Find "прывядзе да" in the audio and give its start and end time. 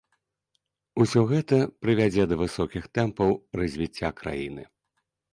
1.83-2.35